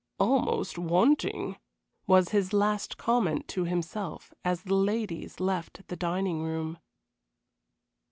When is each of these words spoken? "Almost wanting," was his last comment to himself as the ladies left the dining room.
"Almost 0.17 0.79
wanting," 0.79 1.57
was 2.07 2.29
his 2.29 2.53
last 2.53 2.97
comment 2.97 3.47
to 3.49 3.65
himself 3.65 4.33
as 4.43 4.63
the 4.63 4.73
ladies 4.73 5.39
left 5.39 5.87
the 5.89 5.95
dining 5.95 6.41
room. 6.41 6.79